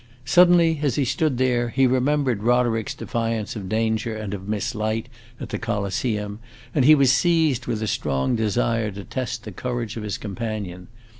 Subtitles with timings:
[0.25, 5.07] Suddenly, as he stood there, he remembered Roderick's defiance of danger and of Miss Light,
[5.39, 6.39] at the Coliseum,
[6.73, 10.87] and he was seized with a strong desire to test the courage of his companion.